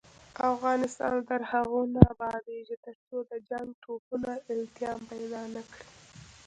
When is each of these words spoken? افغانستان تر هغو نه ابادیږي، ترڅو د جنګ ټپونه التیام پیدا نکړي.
افغانستان 0.53 1.13
تر 1.29 1.41
هغو 1.51 1.79
نه 1.93 2.01
ابادیږي، 2.13 2.75
ترڅو 2.85 3.17
د 3.31 3.33
جنګ 3.49 3.67
ټپونه 3.81 4.31
التیام 4.53 4.99
پیدا 5.11 5.41
نکړي. 5.55 5.85